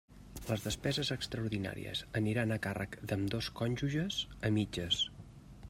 Les 0.45 0.61
despeses 0.67 1.11
extraordinàries 1.15 2.01
aniran 2.21 2.55
a 2.55 2.59
càrrec 2.65 2.97
d'ambdós 3.11 3.51
cònjuges 3.61 4.21
a 4.51 4.55
mitges. 4.57 5.03